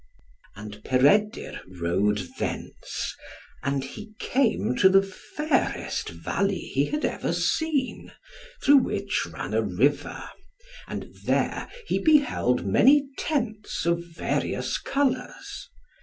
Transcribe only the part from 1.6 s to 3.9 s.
rode thence, and